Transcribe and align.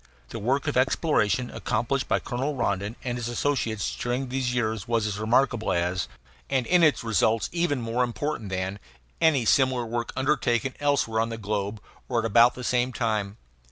The 0.29 0.39
work 0.39 0.65
of 0.67 0.75
exploration 0.75 1.51
accomplished 1.51 2.07
by 2.07 2.17
Colonel 2.19 2.55
Rondon 2.55 2.95
and 3.03 3.19
his 3.19 3.27
associates 3.27 3.95
during 3.95 4.29
these 4.29 4.51
years 4.51 4.87
was 4.87 5.05
as 5.05 5.19
remarkable 5.19 5.71
as, 5.73 6.07
and 6.49 6.65
in 6.65 6.81
its 6.81 7.03
results 7.03 7.49
even 7.51 7.81
more 7.83 8.03
important 8.03 8.49
than, 8.49 8.79
any 9.21 9.45
similar 9.45 9.85
work 9.85 10.11
undertaken 10.15 10.73
elsewhere 10.79 11.19
on 11.19 11.29
the 11.29 11.37
globe 11.37 11.79
at 11.85 11.89
or 12.09 12.25
about 12.25 12.55
the 12.55 12.63
same 12.63 12.91
time. 12.91 13.37